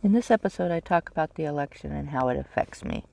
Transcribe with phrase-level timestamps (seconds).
[0.00, 3.04] In this episode, I talk about the election and how it affects me.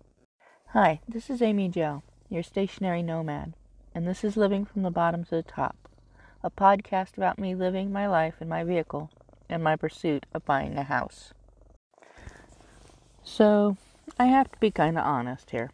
[0.67, 3.55] Hi, this is AmyJo, your stationary nomad,
[3.95, 5.89] and this is Living from the Bottom to the Top,
[6.43, 9.09] a podcast about me living my life in my vehicle
[9.49, 11.33] and my pursuit of buying a house.
[13.23, 13.77] So,
[14.19, 15.71] I have to be kind of honest here.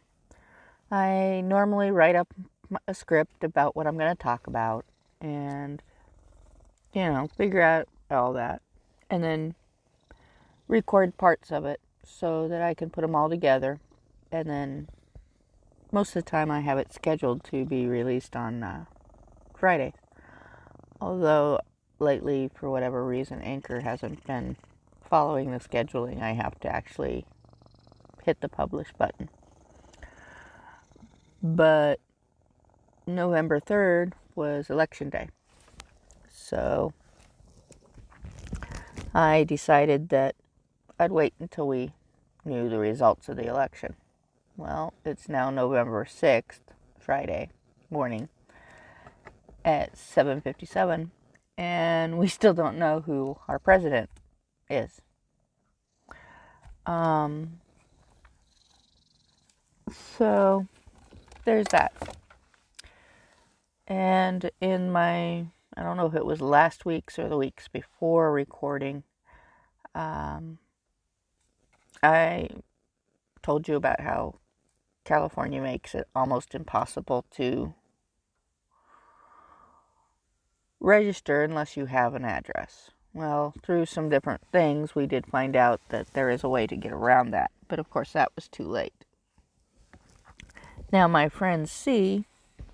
[0.89, 2.33] I normally write up
[2.87, 4.85] a script about what I'm going to talk about
[5.19, 5.81] and,
[6.93, 8.61] you know, figure out all that.
[9.09, 9.55] And then
[10.71, 13.80] record parts of it so that I can put them all together.
[14.31, 14.88] And then
[15.91, 18.85] most of the time I have it scheduled to be released on uh,
[19.53, 19.94] Friday.
[21.02, 21.59] Although
[21.99, 24.55] lately, for whatever reason, Anchor hasn't been
[25.07, 27.25] following the scheduling, I have to actually
[28.23, 29.30] hit the publish button.
[31.44, 31.99] But
[33.05, 35.27] November 3rd was election day.
[36.31, 36.94] So
[39.13, 40.35] I decided that
[41.01, 41.93] I'd wait until we
[42.45, 43.95] knew the results of the election.
[44.55, 46.59] Well, it's now November 6th,
[46.99, 47.49] Friday
[47.89, 48.30] morning
[49.66, 51.09] at 7:57
[51.58, 54.11] and we still don't know who our president
[54.69, 55.02] is.
[56.85, 57.59] Um
[59.91, 60.67] so
[61.45, 62.15] there's that.
[63.88, 68.31] And in my I don't know if it was last week's or the weeks before
[68.31, 69.03] recording
[69.95, 70.59] um
[72.03, 72.49] I
[73.41, 74.35] told you about how
[75.03, 77.73] California makes it almost impossible to
[80.80, 82.91] register unless you have an address.
[83.13, 86.75] Well, through some different things, we did find out that there is a way to
[86.75, 88.93] get around that, but of course, that was too late.
[90.91, 92.25] Now, my friend C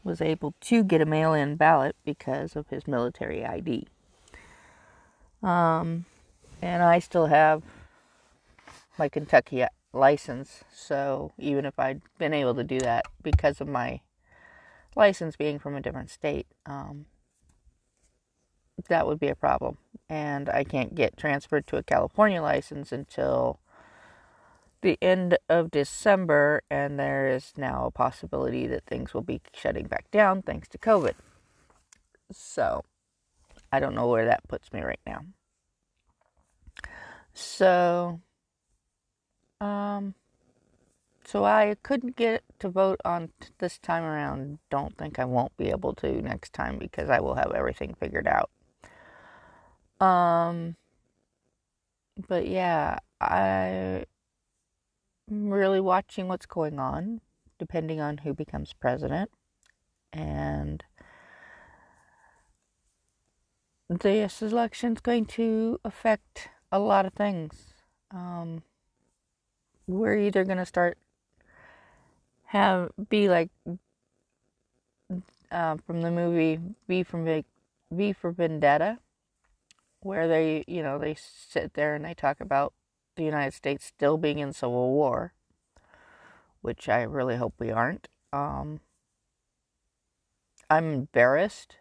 [0.03, 3.87] was able to get a mail in ballot because of his military ID.
[5.43, 6.05] Um,
[6.61, 7.61] and I still have
[8.97, 10.63] my Kentucky license.
[10.73, 14.01] So even if I'd been able to do that because of my
[14.95, 17.05] license being from a different state, um,
[18.89, 19.77] that would be a problem.
[20.09, 23.59] And I can't get transferred to a California license until
[24.81, 29.87] the end of December, and there is now a possibility that things will be shutting
[29.87, 31.13] back down thanks to COVID.
[32.31, 32.85] So
[33.71, 35.25] I don't know where that puts me right now.
[37.33, 38.21] So
[39.61, 40.13] um,
[41.25, 44.59] so I couldn't get to vote on this time around.
[44.69, 48.27] Don't think I won't be able to next time because I will have everything figured
[48.27, 48.49] out.
[49.99, 50.75] Um,
[52.29, 54.05] but yeah, I'm
[55.29, 57.21] really watching what's going on,
[57.59, 59.29] depending on who becomes president,
[60.13, 60.83] and
[63.89, 67.73] this election is going to affect a lot of things.
[68.11, 68.63] Um,
[69.87, 70.97] we're either going to start
[72.47, 73.49] have be like
[75.51, 77.43] uh, from the movie V from
[77.91, 78.99] V for Vendetta,
[80.01, 82.73] where they you know they sit there and they talk about
[83.15, 85.33] the United States still being in civil war,
[86.61, 88.07] which I really hope we aren't.
[88.31, 88.81] Um,
[90.69, 91.77] I'm embarrassed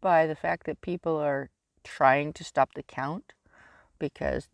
[0.00, 1.50] by the fact that people are
[1.84, 3.32] trying to stop the count
[3.98, 4.48] because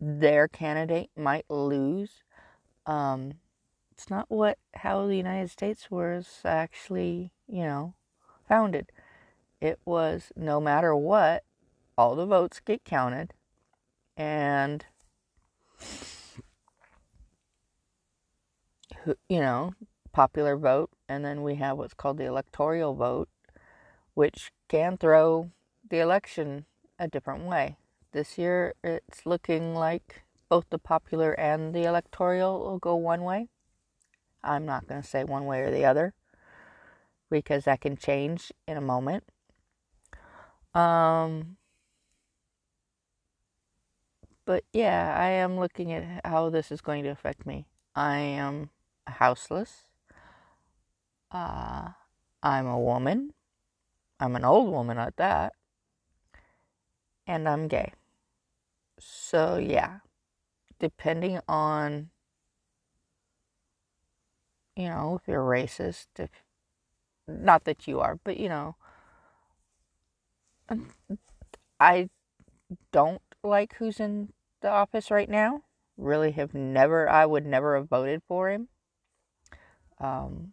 [0.00, 2.22] their candidate might lose.
[2.86, 3.34] Um,
[3.92, 7.94] it's not what how the United States was actually, you know,
[8.48, 8.90] founded.
[9.60, 11.44] It was no matter what,
[11.98, 13.34] all the votes get counted,
[14.16, 14.86] and
[19.28, 19.74] you know,
[20.12, 23.28] popular vote, and then we have what's called the electoral vote,
[24.14, 25.50] which can throw
[25.88, 26.64] the election
[26.98, 27.76] a different way.
[28.12, 33.48] This year, it's looking like both the popular and the electoral will go one way.
[34.42, 36.14] I'm not going to say one way or the other
[37.30, 39.24] because that can change in a moment.
[40.74, 41.56] Um,
[44.44, 47.66] but yeah, I am looking at how this is going to affect me.
[47.94, 48.70] I am
[49.06, 49.84] houseless.
[51.30, 51.90] Uh,
[52.42, 53.34] I'm a woman.
[54.18, 55.52] I'm an old woman at that.
[57.26, 57.92] And I'm gay.
[59.00, 60.00] So, yeah,
[60.78, 62.10] depending on,
[64.76, 66.30] you know, if you're racist, if
[67.26, 68.76] not that you are, but you know,
[71.80, 72.10] I
[72.92, 75.62] don't like who's in the office right now.
[75.96, 78.68] Really have never, I would never have voted for him.
[79.98, 80.52] Um,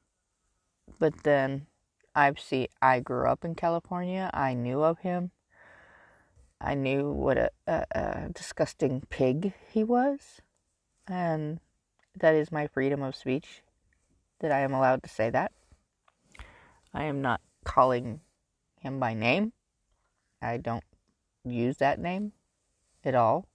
[0.99, 1.67] but then
[2.15, 4.29] I've seen, I grew up in California.
[4.33, 5.31] I knew of him.
[6.59, 10.41] I knew what a, a, a disgusting pig he was,
[11.07, 11.59] and
[12.19, 13.61] that is my freedom of speech
[14.39, 15.51] that I am allowed to say that.
[16.93, 18.21] I am not calling
[18.79, 19.53] him by name.
[20.41, 20.83] I don't
[21.43, 22.33] use that name
[23.03, 23.47] at all.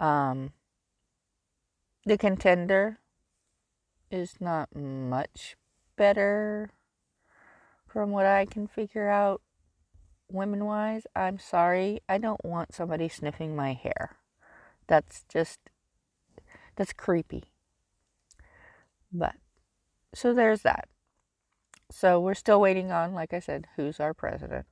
[0.00, 0.52] Um,
[2.04, 2.98] the contender
[4.10, 5.56] is not much
[5.96, 6.70] better
[7.86, 9.40] from what I can figure out
[10.34, 11.06] women wise.
[11.14, 12.00] I'm sorry.
[12.08, 14.16] I don't want somebody sniffing my hair.
[14.86, 15.60] That's just,
[16.76, 17.44] that's creepy.
[19.12, 19.36] But,
[20.14, 20.88] so there's that.
[21.90, 24.66] So we're still waiting on, like I said, who's our president.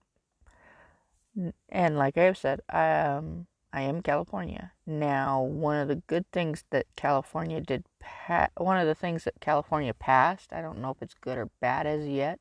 [1.69, 4.73] And like I've said, um, I am California.
[4.87, 9.41] Now, one of the good things that California did, pa- one of the things that
[9.41, 12.39] California passed, I don't know if it's good or bad as yet,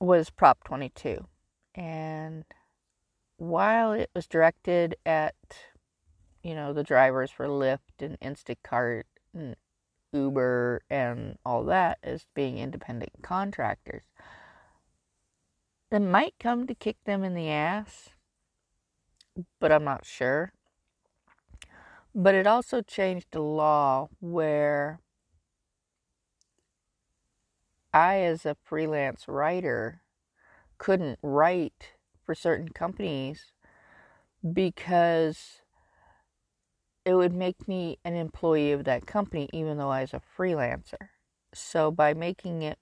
[0.00, 1.26] was Prop 22.
[1.74, 2.44] And
[3.36, 5.34] while it was directed at,
[6.42, 9.04] you know, the drivers for Lyft and Instacart
[9.34, 9.56] and
[10.12, 14.04] Uber and all that as being independent contractors,
[15.90, 18.10] it might come to kick them in the ass
[19.60, 20.52] but I'm not sure.
[22.14, 25.00] But it also changed the law where
[27.92, 30.02] I, as a freelance writer,
[30.78, 31.92] couldn't write
[32.24, 33.52] for certain companies
[34.52, 35.62] because
[37.04, 41.08] it would make me an employee of that company even though I was a freelancer.
[41.52, 42.78] So by making it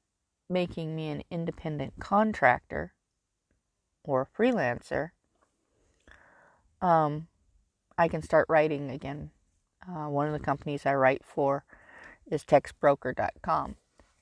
[0.48, 2.92] making me an independent contractor
[4.04, 5.10] or freelancer,
[6.80, 7.28] um,
[7.96, 9.30] I can start writing again.
[9.88, 11.64] Uh, one of the companies I write for
[12.30, 13.76] is textbroker.com.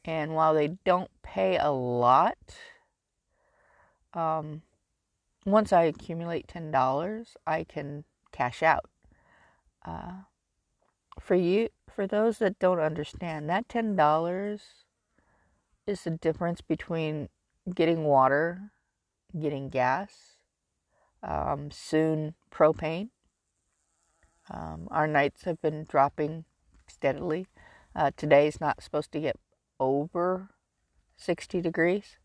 [0.05, 2.37] And while they don't pay a lot,
[4.15, 4.63] um,
[5.45, 8.91] once I accumulate $10, I can cash out.
[9.85, 10.23] Uh,
[11.19, 14.61] for you, for those that don't understand, that $10
[15.87, 17.29] is the difference between
[17.75, 18.73] getting water,
[19.39, 20.37] getting gas,
[21.23, 23.09] um, soon propane.
[24.51, 26.45] Um, our nights have been dropping
[26.87, 27.47] steadily.
[27.95, 29.37] Uh, today's not supposed to get
[29.79, 30.51] over
[31.17, 32.17] 60 degrees.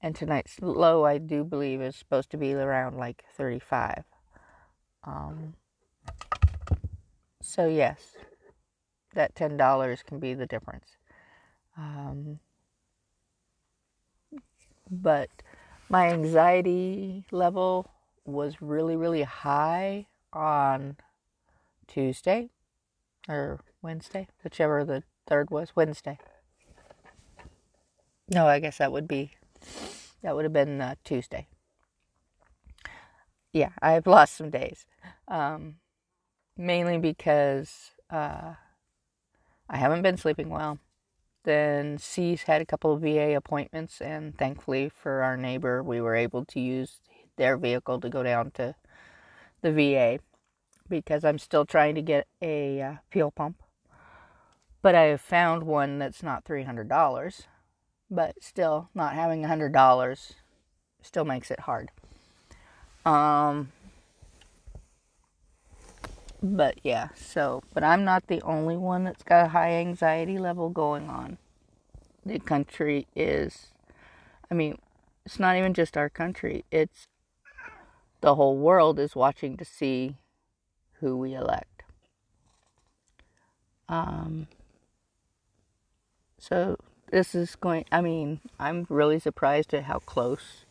[0.00, 4.04] And tonight's low, I do believe, is supposed to be around like 35.
[5.04, 5.54] Um,
[7.40, 8.16] so, yes,
[9.14, 10.96] that $10 can be the difference.
[11.76, 12.38] Um,
[14.90, 15.30] but
[15.88, 17.90] my anxiety level
[18.24, 20.96] was really, really high on
[21.86, 22.50] Tuesday
[23.28, 26.18] or Wednesday, whichever the third was, Wednesday.
[28.28, 29.32] No, I guess that would be,
[30.22, 31.46] that would have been uh, Tuesday.
[33.52, 34.86] Yeah, I've lost some days.
[35.26, 35.76] Um,
[36.56, 38.54] mainly because uh,
[39.70, 40.78] I haven't been sleeping well.
[41.44, 46.16] Then C's had a couple of VA appointments, and thankfully for our neighbor, we were
[46.16, 47.00] able to use
[47.36, 48.74] their vehicle to go down to
[49.62, 50.18] the VA
[50.88, 53.62] because I'm still trying to get a uh, fuel pump.
[54.82, 57.46] But I have found one that's not $300,
[58.10, 60.32] but still, not having $100
[61.02, 61.90] still makes it hard.
[63.04, 63.72] Um,
[66.42, 70.68] but yeah, so, but I'm not the only one that's got a high anxiety level
[70.68, 71.38] going on.
[72.24, 73.68] The country is,
[74.50, 74.78] I mean,
[75.24, 77.06] it's not even just our country, it's
[78.20, 80.16] the whole world is watching to see
[81.00, 81.82] who we elect.
[83.88, 84.48] Um,
[86.38, 86.76] so
[87.10, 90.64] this is going, I mean, I'm really surprised at how close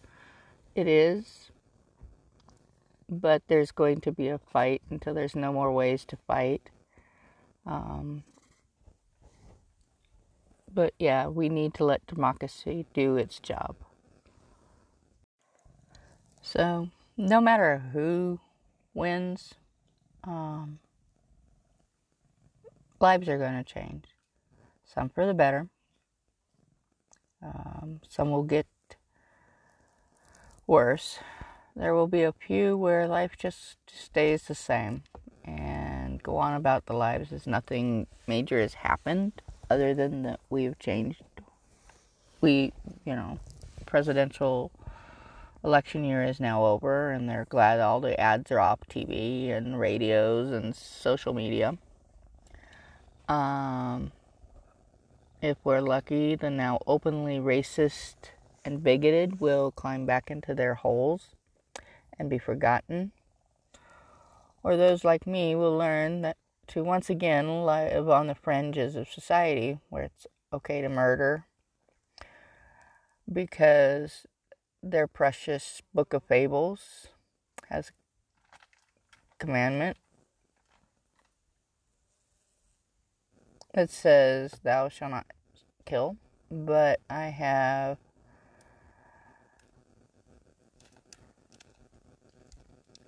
[0.75, 1.51] it is
[3.09, 6.69] but there's going to be a fight until there's no more ways to fight.
[7.65, 8.23] Um,
[10.73, 13.75] but yeah, we need to let democracy do its job.
[16.41, 18.39] So, no matter who
[18.93, 19.53] wins,
[20.23, 20.79] um,
[22.99, 24.05] lives are going to change.
[24.85, 25.67] Some for the better.
[27.41, 28.65] Um, some will get
[30.65, 31.19] worse
[31.77, 35.03] there will be a few where life just stays the same
[35.45, 40.77] and go on about the lives as nothing major has happened other than that we've
[40.79, 41.21] changed.
[42.41, 42.73] We,
[43.05, 43.39] you know,
[43.85, 44.71] presidential
[45.63, 49.79] election year is now over and they're glad all the ads are off TV and
[49.79, 51.77] radios and social media.
[53.29, 54.11] Um,
[55.41, 58.15] if we're lucky, the now openly racist
[58.65, 61.35] and bigoted will climb back into their holes
[62.17, 63.11] and be forgotten.
[64.63, 69.07] Or those like me will learn that to once again live on the fringes of
[69.09, 71.45] society where it's okay to murder
[73.31, 74.25] because
[74.83, 77.07] their precious book of fables
[77.69, 79.97] has a commandment
[83.77, 85.27] that says thou shalt not
[85.85, 86.17] kill
[86.49, 87.99] but i have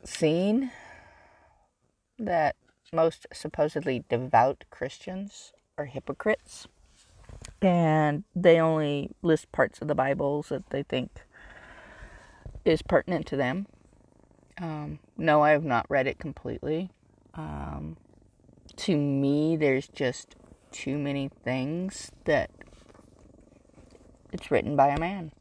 [0.03, 0.69] seen
[2.19, 2.55] that
[2.93, 6.67] most supposedly devout Christians are hypocrites
[7.63, 11.25] and they only list parts of the Bibles that they think
[12.63, 13.65] is pertinent to them.
[14.61, 16.91] Um, no, I have not read it completely.
[17.33, 17.97] Um,
[18.77, 20.35] to me, there's just
[20.71, 22.49] too many things that
[24.31, 25.31] it's written by a man.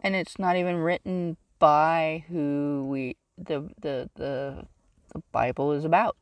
[0.00, 4.66] And it's not even written by who we the the the
[5.12, 6.16] the Bible is about.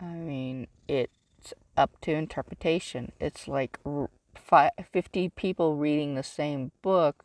[0.00, 3.12] I mean, it's up to interpretation.
[3.20, 3.78] It's like
[4.92, 7.24] 50 people reading the same book.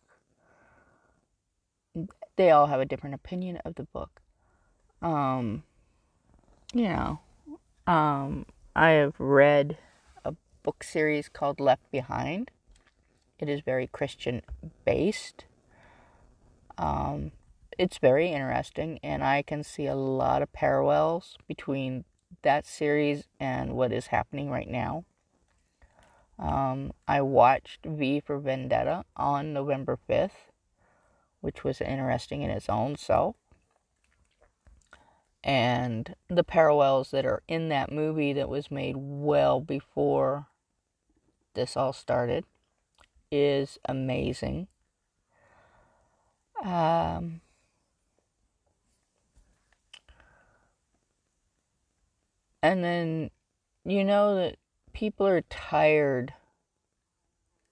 [2.36, 4.22] They all have a different opinion of the book.
[5.02, 5.64] Um,
[6.74, 7.20] you know,
[7.88, 9.78] um, I have read
[10.24, 12.50] a book series called Left Behind.
[13.38, 14.44] It is very Christian
[14.86, 15.44] based.
[16.78, 17.32] Um,
[17.78, 22.06] it's very interesting, and I can see a lot of parallels between
[22.44, 25.04] that series and what is happening right now.
[26.40, 30.50] Um, I watched V for Vendetta on November 5th,
[31.42, 33.36] which was interesting in its own self.
[35.44, 40.48] And the parallels that are in that movie that was made well before
[41.56, 42.46] this all started
[43.32, 44.68] is amazing.
[46.64, 47.42] Um,
[52.64, 53.32] And then
[53.84, 54.58] you know that
[54.94, 56.34] people are tired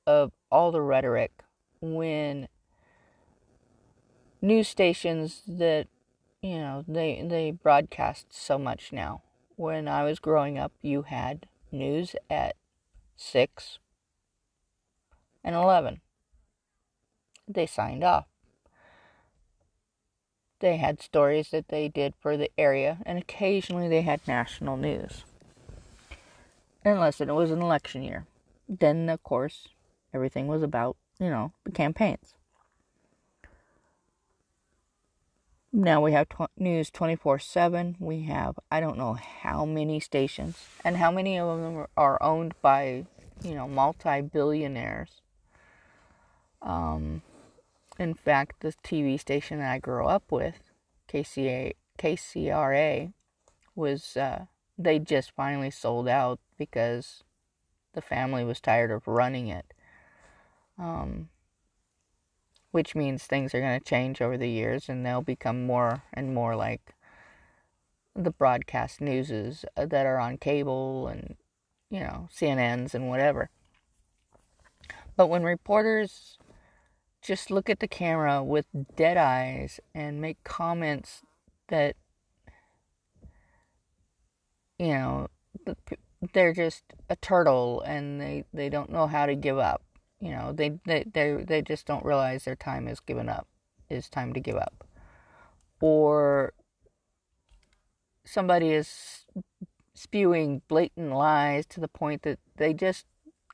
[0.07, 1.31] of all the rhetoric
[1.79, 2.47] when
[4.41, 5.88] news stations that
[6.41, 9.22] you know they they broadcast so much now
[9.55, 12.55] when i was growing up you had news at
[13.15, 13.79] 6
[15.43, 16.01] and 11
[17.48, 18.25] they signed off
[20.60, 25.24] they had stories that they did for the area, and occasionally they had national news.
[26.84, 28.25] Unless it was an election year.
[28.67, 29.69] Then, of course,
[30.13, 32.36] everything was about, you know, the campaigns.
[35.71, 37.95] Now we have tw- news 24 7.
[37.99, 42.55] We have, I don't know how many stations, and how many of them are owned
[42.61, 43.05] by,
[43.43, 45.21] you know, multi billionaires.
[46.61, 47.21] Um,
[47.99, 50.55] in fact, the TV station that I grew up with,
[51.07, 53.13] KCA, KCRA,
[53.75, 54.45] was uh,
[54.77, 57.23] they just finally sold out because
[57.93, 59.73] the family was tired of running it.
[60.79, 61.29] Um,
[62.71, 66.33] which means things are going to change over the years and they'll become more and
[66.33, 66.93] more like
[68.15, 71.35] the broadcast newses uh, that are on cable and
[71.89, 73.49] you know CNNs and whatever.
[75.15, 76.38] But when reporters
[77.21, 81.21] just look at the camera with dead eyes and make comments
[81.67, 81.95] that
[84.77, 85.27] you know
[86.33, 89.81] they're just a turtle and they they don't know how to give up
[90.19, 93.47] you know they they they, they just don't realize their time is given up
[93.89, 94.85] is time to give up
[95.81, 96.53] or
[98.25, 99.25] somebody is
[99.93, 103.05] spewing blatant lies to the point that they just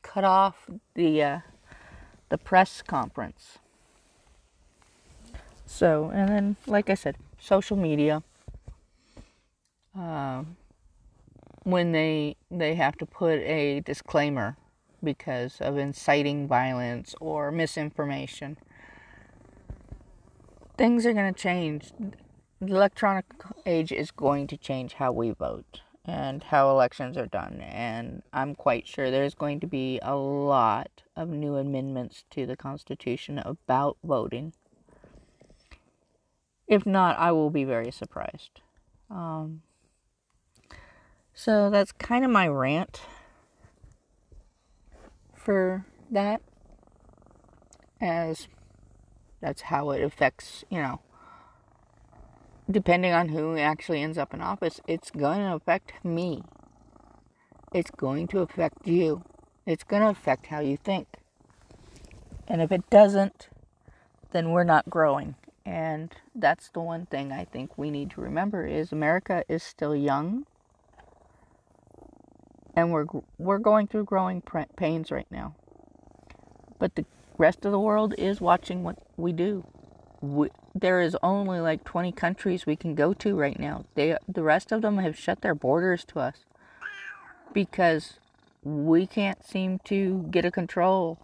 [0.01, 1.39] cut off the uh,
[2.29, 3.57] the press conference.
[5.65, 8.21] So, and then, like I said, social media.
[9.97, 10.43] Uh,
[11.63, 14.57] when they they have to put a disclaimer
[15.05, 18.57] because of inciting violence or misinformation,
[20.77, 21.91] things are going to change.
[22.59, 23.25] The electronic
[23.65, 27.61] age is going to change how we vote and how elections are done.
[27.61, 32.55] And I'm quite sure there's going to be a lot of new amendments to the
[32.55, 34.53] Constitution about voting.
[36.67, 38.61] If not, I will be very surprised.
[39.09, 39.61] Um,
[41.33, 43.01] so that's kind of my rant
[45.45, 46.41] for that,
[48.01, 48.49] as
[49.41, 51.01] that's how it affects, you know,
[52.71, 56.43] depending on who actually ends up in office, it's going to affect me.
[57.73, 59.23] It's going to affect you.
[59.65, 61.07] It's going to affect how you think.
[62.47, 63.49] And if it doesn't,
[64.31, 65.35] then we're not growing
[65.65, 69.95] And that's the one thing I think we need to remember is America is still
[69.95, 70.45] young.
[72.75, 73.05] And we're
[73.37, 74.43] we're going through growing
[74.75, 75.55] pains right now.
[76.77, 77.05] But the
[77.37, 79.65] rest of the world is watching what we do.
[80.21, 83.85] We, there is only like 20 countries we can go to right now.
[83.95, 86.45] They the rest of them have shut their borders to us
[87.53, 88.19] because
[88.63, 91.19] we can't seem to get a control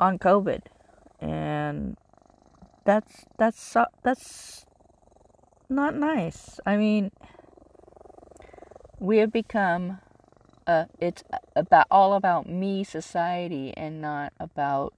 [0.00, 0.62] on COVID,
[1.20, 1.96] and
[2.84, 4.66] that's that's that's
[5.68, 6.58] not nice.
[6.66, 7.12] I mean,
[9.02, 9.98] we have become
[10.64, 11.24] uh, it's
[11.56, 14.94] about all about me society and not about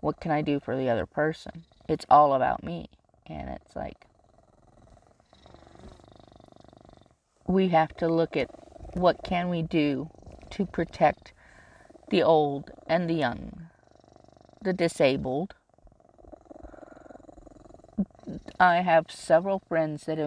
[0.00, 1.64] what can I do for the other person.
[1.86, 2.88] It's all about me,
[3.26, 4.06] and it's like
[7.46, 8.48] we have to look at
[8.94, 10.08] what can we do
[10.52, 11.34] to protect
[12.08, 13.66] the old and the young,
[14.62, 15.54] the disabled.
[18.58, 20.18] I have several friends that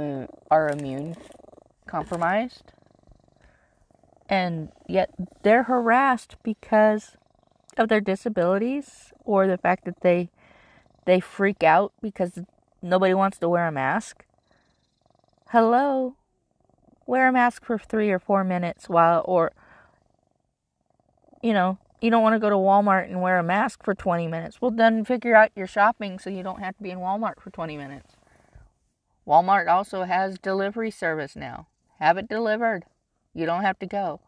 [0.52, 1.16] are immune
[1.88, 2.74] compromised,
[4.30, 5.12] and yet
[5.44, 7.18] they're harassed because
[7.78, 10.30] of their disabilities or the fact that they
[11.06, 12.40] they freak out because
[12.82, 14.26] nobody wants to wear a mask.
[15.50, 16.16] Hello,
[17.06, 19.52] wear a mask for three or four minutes while, or,
[21.42, 24.28] you know, you don't want to go to Walmart and wear a mask for 20
[24.28, 24.62] minutes.
[24.62, 27.52] Well, then figure out your shopping so you don't have to be in Walmart for
[27.52, 28.16] 20 minutes.
[29.28, 31.68] Walmart also has delivery service now.
[32.00, 32.86] Have it delivered.
[33.36, 34.22] You don't have to go.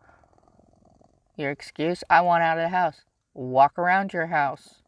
[1.37, 3.01] Your excuse, I want out of the house.
[3.33, 4.81] Walk around your house.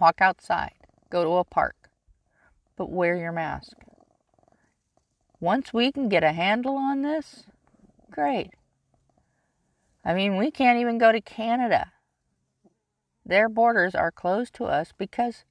[0.00, 0.74] Walk outside.
[1.10, 1.90] Go to a park.
[2.76, 3.72] But wear your mask.
[5.40, 7.44] Once we can get a handle on this,
[8.10, 8.50] great.
[10.04, 11.90] I mean, we can't even go to Canada.
[13.26, 15.44] Their borders are closed to us because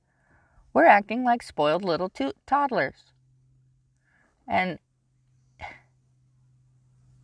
[0.73, 3.13] we're acting like spoiled little to- toddlers.
[4.47, 4.79] And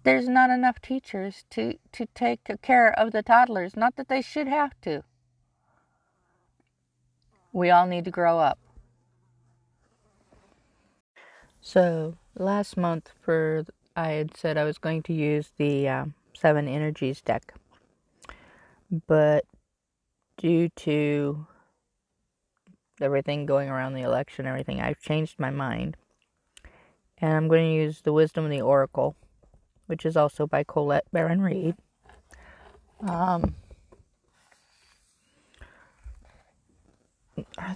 [0.03, 3.75] there's not enough teachers to, to take care of the toddlers.
[3.75, 5.03] Not that they should have to.
[7.51, 8.59] We all need to grow up.
[11.61, 13.63] So, last month for
[13.95, 17.53] I had said I was going to use the uh, Seven Energies deck,
[19.07, 19.45] but
[20.37, 21.45] due to
[22.99, 25.95] everything going around the election, everything, I've changed my mind,
[27.19, 29.15] and I'm going to use the Wisdom of the Oracle,
[29.87, 31.75] which is also by Colette Baron Reid.
[33.01, 33.55] Um,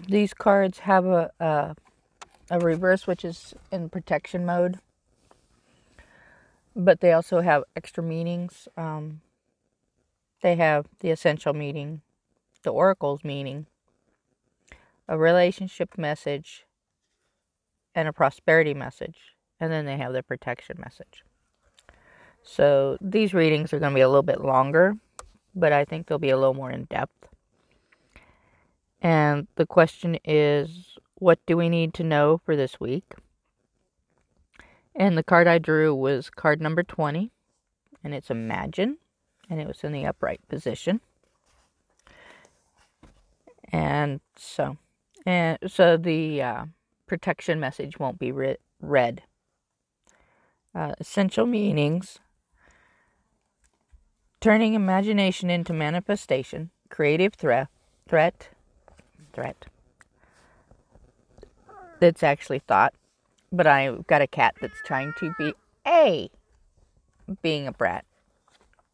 [0.07, 1.75] these cards have a, a
[2.49, 4.79] a reverse which is in protection mode.
[6.75, 8.67] But they also have extra meanings.
[8.77, 9.21] Um,
[10.41, 12.01] they have the essential meaning
[12.63, 13.65] the oracle's meaning
[15.07, 16.65] a relationship message
[17.95, 19.35] and a prosperity message.
[19.59, 21.23] And then they have the protection message
[22.47, 24.95] so these readings are going to be a little bit longer
[25.53, 27.27] but i think they'll be a little more in depth
[29.01, 33.13] and the question is what do we need to know for this week?
[34.95, 37.31] And the card I drew was card number 20,
[38.03, 38.97] and it's Imagine,
[39.49, 41.01] and it was in the upright position.
[43.71, 44.77] And so,
[45.25, 46.65] and so the uh,
[47.05, 49.23] protection message won't be re- read.
[50.73, 52.19] Uh, essential meanings
[54.39, 57.67] turning imagination into manifestation, creative threat,
[58.07, 58.49] threat,
[59.33, 59.65] threat
[61.99, 62.93] that's actually thought,
[63.51, 65.53] but I've got a cat that's trying to be
[65.85, 66.29] a
[67.41, 68.05] being a brat.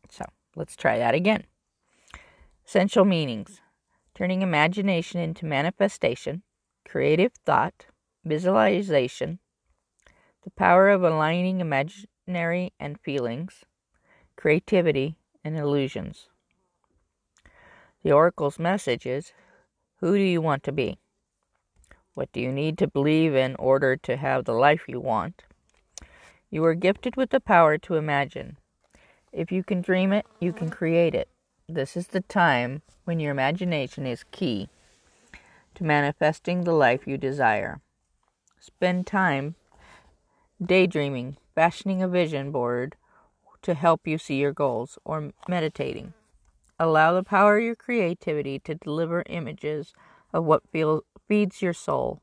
[0.10, 0.26] So
[0.56, 1.44] let's try that again.
[2.66, 3.60] Essential meanings
[4.16, 6.44] turning imagination into manifestation,
[6.88, 7.88] creative thought,
[8.24, 9.40] visualization,
[10.44, 13.66] the power of aligning imaginary and feelings,
[14.36, 16.30] creativity, and illusions.
[18.04, 19.34] The oracle's message is
[20.00, 20.98] Who do you want to be?
[22.14, 25.44] What do you need to believe in order to have the life you want?
[26.50, 28.58] You are gifted with the power to imagine.
[29.32, 31.28] If you can dream it, you can create it.
[31.68, 34.70] This is the time when your imagination is key
[35.76, 37.82] to manifesting the life you desire.
[38.60, 39.56] Spend time
[40.64, 42.96] daydreaming, fashioning a vision board
[43.64, 46.14] to help you see your goals, or meditating.
[46.80, 49.94] Allow the power of your creativity to deliver images
[50.32, 52.22] of what feel, feeds your soul.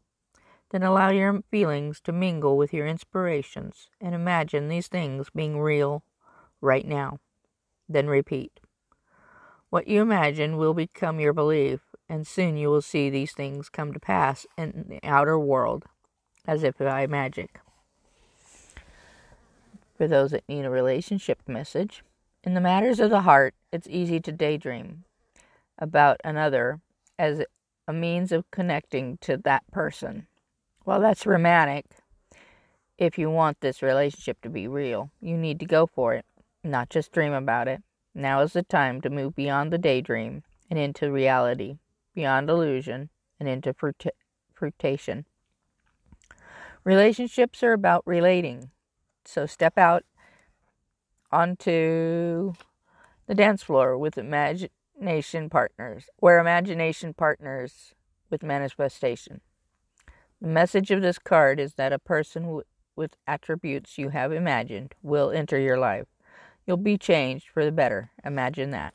[0.70, 6.04] Then allow your feelings to mingle with your inspirations and imagine these things being real
[6.60, 7.18] right now.
[7.88, 8.60] Then repeat.
[9.70, 13.92] What you imagine will become your belief, and soon you will see these things come
[13.92, 15.84] to pass in the outer world
[16.46, 17.60] as if by magic.
[20.00, 22.02] For those that need a relationship message,
[22.42, 25.04] in the matters of the heart, it's easy to daydream
[25.78, 26.80] about another
[27.18, 27.44] as
[27.86, 30.26] a means of connecting to that person.
[30.86, 31.84] Well, that's romantic.
[32.96, 36.24] If you want this relationship to be real, you need to go for it,
[36.64, 37.82] not just dream about it.
[38.14, 41.76] Now is the time to move beyond the daydream and into reality,
[42.14, 43.74] beyond illusion and into
[44.54, 45.26] fruition.
[46.84, 48.70] Relationships are about relating.
[49.24, 50.04] So step out
[51.32, 52.54] onto
[53.26, 57.94] the dance floor with imagination partners, where imagination partners
[58.28, 59.40] with manifestation.
[60.40, 62.62] The message of this card is that a person w-
[62.96, 66.06] with attributes you have imagined will enter your life.
[66.66, 68.10] You'll be changed for the better.
[68.24, 68.94] Imagine that.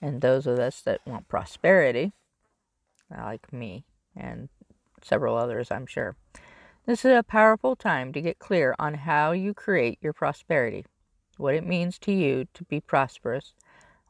[0.00, 2.12] And those of us that want prosperity,
[3.10, 3.84] like me
[4.16, 4.48] and
[5.02, 6.16] several others, I'm sure,
[6.90, 10.84] this is a powerful time to get clear on how you create your prosperity,
[11.36, 13.54] what it means to you to be prosperous,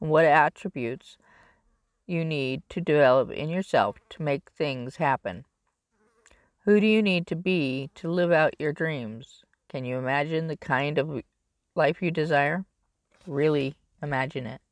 [0.01, 1.19] and what attributes
[2.07, 5.45] you need to develop in yourself to make things happen.
[6.65, 9.45] Who do you need to be to live out your dreams?
[9.69, 11.21] Can you imagine the kind of
[11.75, 12.65] life you desire?
[13.27, 14.63] Really imagine it.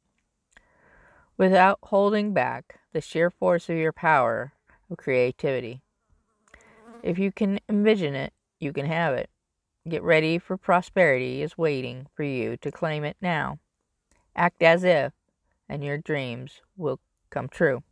[1.37, 4.55] Without holding back the sheer force of your power
[4.91, 5.83] of creativity.
[7.09, 9.31] If you can envision it, you can have it.
[9.89, 13.61] Get ready for prosperity is waiting for you to claim it now.
[14.37, 15.15] Act as if,
[15.71, 17.83] and your dreams will come true.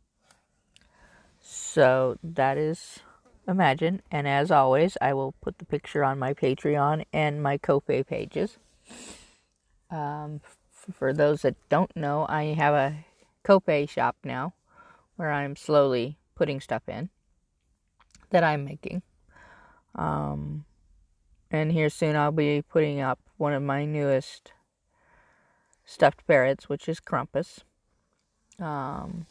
[1.41, 2.99] So that is
[3.47, 8.03] Imagine, and as always, I will put the picture on my Patreon and my Ko-fi
[8.03, 8.57] pages.
[9.89, 10.41] Um,
[10.93, 13.05] for those that don't know, I have a
[13.43, 14.53] Ko-fi shop now
[15.15, 17.09] where I'm slowly putting stuff in
[18.29, 19.01] that I'm making.
[19.95, 20.65] Um,
[21.49, 24.51] and here soon I'll be putting up one of my newest
[25.85, 27.59] stuffed parrots, which is Krampus.
[28.59, 29.25] Um,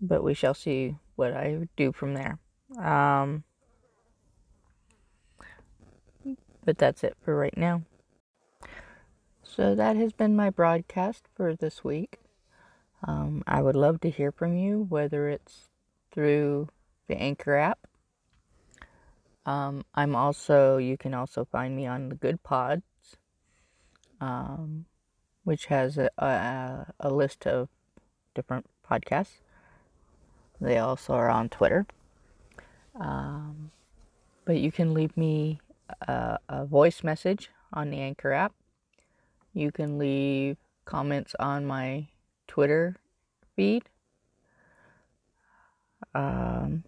[0.00, 2.38] but we shall see what I do from there.
[2.78, 3.44] Um,
[6.64, 7.82] but that's it for right now.
[9.42, 12.18] So that has been my broadcast for this week.
[13.06, 15.68] Um, I would love to hear from you, whether it's
[16.16, 16.66] through
[17.08, 17.78] the Anchor app.
[19.44, 22.82] Um, I'm also, you can also find me on the Goodpods,
[24.18, 24.86] um,
[25.44, 27.68] which has a, a, a list of
[28.34, 29.42] different podcasts.
[30.58, 31.86] They also are on Twitter.
[32.98, 33.70] Um,
[34.46, 35.60] but you can leave me
[36.08, 38.54] a, a voice message on the Anchor app.
[39.52, 42.08] You can leave comments on my
[42.48, 42.96] Twitter
[43.54, 43.90] feed.
[46.14, 46.84] Um,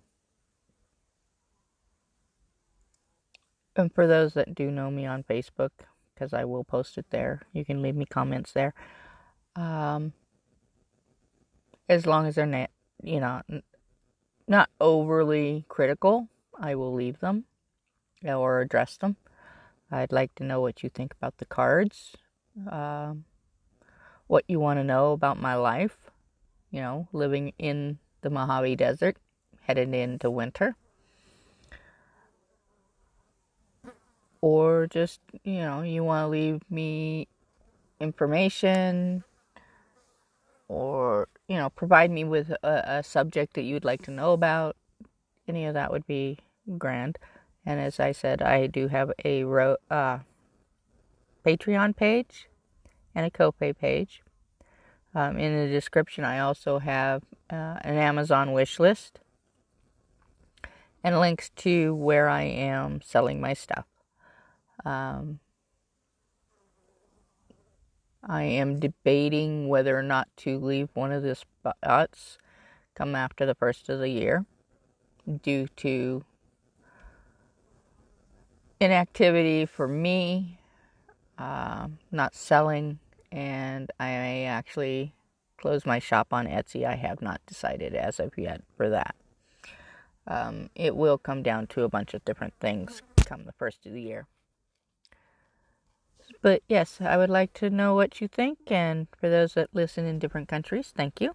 [3.78, 5.70] And for those that do know me on Facebook,
[6.12, 8.74] because I will post it there, you can leave me comments there.
[9.54, 10.14] Um,
[11.88, 12.70] as long as they're not,
[13.04, 13.40] you know,
[14.48, 17.44] not overly critical, I will leave them
[18.24, 19.16] or address them.
[19.92, 22.16] I'd like to know what you think about the cards,
[22.68, 23.14] uh,
[24.26, 26.10] what you want to know about my life,
[26.72, 29.16] you know, living in the Mojave Desert,
[29.62, 30.76] headed into winter.
[34.40, 37.28] or just, you know, you want to leave me
[38.00, 39.24] information
[40.68, 44.76] or, you know, provide me with a, a, subject that you'd like to know about,
[45.48, 46.38] any of that would be
[46.76, 47.18] grand.
[47.64, 50.18] And as I said, I do have a ro- uh,
[51.44, 52.48] Patreon page
[53.14, 54.22] and a Ko-fi page.
[55.14, 59.20] Um, in the description, I also have uh, an Amazon wish list
[61.02, 63.86] and links to where I am selling my stuff.
[64.84, 65.40] Um,
[68.22, 72.38] I am debating whether or not to leave one of the spots
[72.94, 74.44] come after the first of the year
[75.42, 76.24] due to
[78.80, 80.58] inactivity for me,
[81.38, 82.98] uh, not selling,
[83.30, 85.14] and I may actually
[85.58, 86.84] close my shop on Etsy.
[86.84, 89.14] I have not decided as of yet for that.
[90.26, 93.92] Um, it will come down to a bunch of different things come the first of
[93.92, 94.26] the year.
[96.40, 98.58] But yes, I would like to know what you think.
[98.68, 101.34] And for those that listen in different countries, thank you.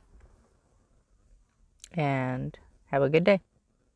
[1.94, 2.58] And
[2.88, 3.42] have a good day.